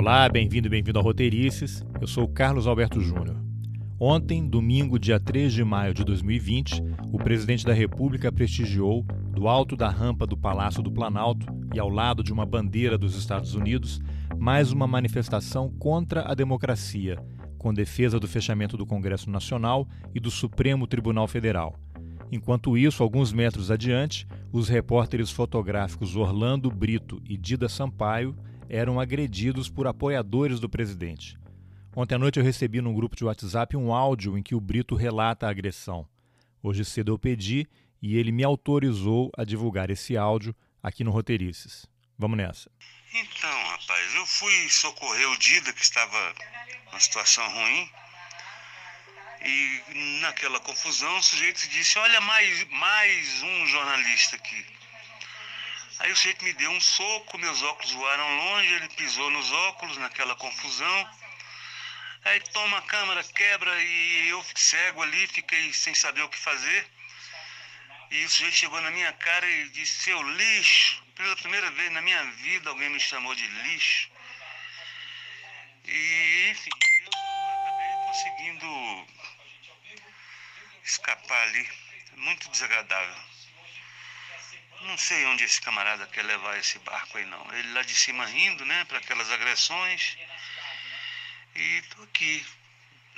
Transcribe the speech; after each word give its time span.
Olá, 0.00 0.26
bem-vindo 0.30 0.66
e 0.66 0.70
bem-vindo 0.70 0.98
ao 0.98 1.04
Roteirices. 1.04 1.84
Eu 2.00 2.06
sou 2.06 2.26
Carlos 2.26 2.66
Alberto 2.66 3.02
Júnior. 3.02 3.36
Ontem, 4.00 4.48
domingo, 4.48 4.98
dia 4.98 5.20
3 5.20 5.52
de 5.52 5.62
maio 5.62 5.92
de 5.92 6.02
2020, 6.06 6.82
o 7.12 7.18
presidente 7.18 7.66
da 7.66 7.74
República 7.74 8.32
prestigiou, 8.32 9.04
do 9.30 9.46
alto 9.46 9.76
da 9.76 9.90
rampa 9.90 10.26
do 10.26 10.38
Palácio 10.38 10.82
do 10.82 10.90
Planalto 10.90 11.44
e 11.74 11.78
ao 11.78 11.90
lado 11.90 12.22
de 12.24 12.32
uma 12.32 12.46
bandeira 12.46 12.96
dos 12.96 13.14
Estados 13.14 13.54
Unidos, 13.54 14.00
mais 14.38 14.72
uma 14.72 14.86
manifestação 14.86 15.68
contra 15.68 16.22
a 16.22 16.34
democracia, 16.34 17.22
com 17.58 17.74
defesa 17.74 18.18
do 18.18 18.26
fechamento 18.26 18.78
do 18.78 18.86
Congresso 18.86 19.28
Nacional 19.28 19.86
e 20.14 20.18
do 20.18 20.30
Supremo 20.30 20.86
Tribunal 20.86 21.28
Federal. 21.28 21.78
Enquanto 22.32 22.78
isso, 22.78 23.02
alguns 23.02 23.34
metros 23.34 23.70
adiante, 23.70 24.26
os 24.50 24.66
repórteres 24.66 25.30
fotográficos 25.30 26.16
Orlando 26.16 26.70
Brito 26.70 27.20
e 27.28 27.36
Dida 27.36 27.68
Sampaio 27.68 28.34
eram 28.70 29.00
agredidos 29.00 29.68
por 29.68 29.88
apoiadores 29.88 30.60
do 30.60 30.68
presidente. 30.68 31.36
Ontem 31.94 32.14
à 32.14 32.18
noite 32.18 32.38
eu 32.38 32.44
recebi 32.44 32.80
num 32.80 32.94
grupo 32.94 33.16
de 33.16 33.24
WhatsApp 33.24 33.76
um 33.76 33.92
áudio 33.92 34.38
em 34.38 34.42
que 34.42 34.54
o 34.54 34.60
Brito 34.60 34.94
relata 34.94 35.46
a 35.46 35.50
agressão. 35.50 36.08
Hoje 36.62 36.84
cedo 36.84 37.12
eu 37.12 37.18
pedi 37.18 37.66
e 38.00 38.16
ele 38.16 38.30
me 38.30 38.44
autorizou 38.44 39.32
a 39.36 39.42
divulgar 39.42 39.90
esse 39.90 40.16
áudio 40.16 40.54
aqui 40.80 41.02
no 41.02 41.10
Roteirices. 41.10 41.84
Vamos 42.16 42.38
nessa. 42.38 42.70
Então, 43.12 43.64
rapaz, 43.70 44.14
eu 44.14 44.24
fui 44.24 44.68
socorrer 44.68 45.28
o 45.30 45.38
Dida, 45.38 45.72
que 45.72 45.82
estava 45.82 46.34
numa 46.86 47.00
situação 47.00 47.44
ruim, 47.52 47.90
e 49.44 50.20
naquela 50.20 50.60
confusão 50.60 51.18
o 51.18 51.22
sujeito 51.22 51.68
disse: 51.70 51.98
Olha, 51.98 52.20
mais, 52.20 52.68
mais 52.68 53.42
um 53.42 53.66
jornalista 53.66 54.36
aqui. 54.36 54.79
Aí 56.00 56.10
o 56.10 56.16
sujeito 56.16 56.42
me 56.42 56.52
deu 56.54 56.70
um 56.70 56.80
soco, 56.80 57.36
meus 57.36 57.62
óculos 57.62 57.92
voaram 57.92 58.36
longe, 58.36 58.72
ele 58.72 58.88
pisou 58.88 59.30
nos 59.30 59.52
óculos 59.52 59.98
naquela 59.98 60.34
confusão. 60.34 61.10
Aí 62.24 62.40
toma 62.52 62.78
a 62.78 62.82
câmera, 62.82 63.22
quebra 63.22 63.82
e 63.82 64.28
eu 64.28 64.42
cego 64.54 65.02
ali, 65.02 65.26
fiquei 65.26 65.72
sem 65.74 65.94
saber 65.94 66.22
o 66.22 66.28
que 66.30 66.38
fazer. 66.38 66.86
E 68.10 68.24
o 68.24 68.30
sujeito 68.30 68.56
chegou 68.56 68.80
na 68.80 68.90
minha 68.90 69.12
cara 69.12 69.46
e 69.46 69.68
disse, 69.68 70.04
seu 70.04 70.22
lixo. 70.22 71.02
Pela 71.14 71.36
primeira 71.36 71.70
vez 71.70 71.92
na 71.92 72.00
minha 72.00 72.24
vida 72.32 72.70
alguém 72.70 72.88
me 72.88 72.98
chamou 72.98 73.34
de 73.34 73.46
lixo. 73.46 74.10
E 75.84 76.48
enfim, 76.50 76.70
eu 77.04 77.10
acabei 77.60 78.06
conseguindo 78.06 79.06
escapar 80.82 81.42
ali. 81.48 81.68
Muito 82.16 82.48
desagradável. 82.50 83.39
Não 84.86 84.96
sei 84.96 85.24
onde 85.26 85.44
esse 85.44 85.60
camarada 85.60 86.06
quer 86.06 86.24
levar 86.24 86.58
esse 86.58 86.78
barco 86.80 87.18
aí 87.18 87.26
não. 87.26 87.54
Ele 87.54 87.72
lá 87.72 87.82
de 87.82 87.94
cima 87.94 88.24
rindo, 88.24 88.64
né, 88.64 88.84
para 88.86 88.98
aquelas 88.98 89.30
agressões. 89.30 90.16
E 91.54 91.82
tô 91.94 92.02
aqui, 92.02 92.44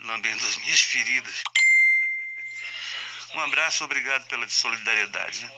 lambendo 0.04 0.44
as 0.46 0.56
minhas 0.58 0.80
feridas. 0.80 1.42
Um 3.34 3.41
abraço, 3.41 3.84
obrigado 3.84 4.27
pela 4.28 4.48
solidariedade. 4.48 5.44
Né? 5.44 5.50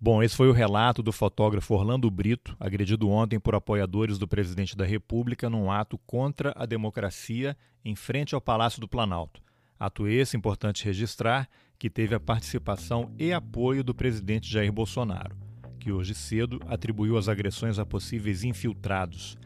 Bom, 0.00 0.22
esse 0.22 0.36
foi 0.36 0.48
o 0.48 0.52
relato 0.52 1.02
do 1.02 1.10
fotógrafo 1.10 1.74
Orlando 1.74 2.08
Brito, 2.08 2.56
agredido 2.60 3.08
ontem 3.08 3.40
por 3.40 3.54
apoiadores 3.54 4.16
do 4.16 4.28
presidente 4.28 4.76
da 4.76 4.84
República 4.84 5.50
num 5.50 5.72
ato 5.72 5.98
contra 5.98 6.52
a 6.56 6.64
democracia 6.66 7.56
em 7.84 7.96
frente 7.96 8.34
ao 8.34 8.40
Palácio 8.40 8.80
do 8.80 8.86
Planalto. 8.86 9.42
Ato 9.78 10.08
esse, 10.08 10.36
importante 10.36 10.84
registrar, 10.84 11.48
que 11.78 11.88
teve 11.88 12.14
a 12.14 12.20
participação 12.20 13.12
e 13.16 13.32
apoio 13.32 13.84
do 13.84 13.94
presidente 13.94 14.50
Jair 14.50 14.72
Bolsonaro, 14.72 15.36
que 15.78 15.92
hoje 15.92 16.14
cedo 16.14 16.60
atribuiu 16.66 17.16
as 17.16 17.28
agressões 17.28 17.78
a 17.78 17.86
possíveis 17.86 18.42
infiltrados. 18.42 19.38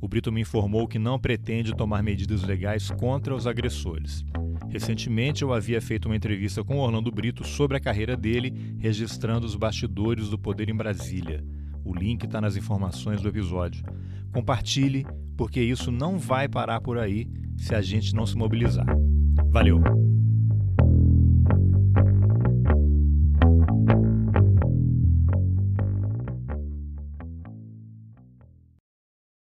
O 0.00 0.06
Brito 0.06 0.30
me 0.30 0.40
informou 0.40 0.86
que 0.86 0.98
não 0.98 1.18
pretende 1.18 1.74
tomar 1.74 2.02
medidas 2.02 2.44
legais 2.44 2.90
contra 2.90 3.34
os 3.34 3.46
agressores. 3.46 4.24
Recentemente, 4.68 5.42
eu 5.42 5.52
havia 5.52 5.80
feito 5.80 6.06
uma 6.06 6.16
entrevista 6.16 6.62
com 6.62 6.78
Orlando 6.78 7.10
Brito 7.10 7.44
sobre 7.44 7.76
a 7.76 7.80
carreira 7.80 8.16
dele, 8.16 8.76
registrando 8.78 9.44
os 9.44 9.56
bastidores 9.56 10.28
do 10.28 10.38
poder 10.38 10.68
em 10.68 10.76
Brasília. 10.76 11.44
O 11.84 11.92
link 11.92 12.24
está 12.24 12.40
nas 12.40 12.56
informações 12.56 13.20
do 13.20 13.28
episódio. 13.28 13.84
Compartilhe, 14.32 15.04
porque 15.36 15.60
isso 15.60 15.90
não 15.90 16.16
vai 16.18 16.48
parar 16.48 16.80
por 16.80 16.96
aí 16.96 17.28
se 17.56 17.74
a 17.74 17.82
gente 17.82 18.14
não 18.14 18.24
se 18.24 18.36
mobilizar. 18.36 18.86
Valeu! 19.36 20.19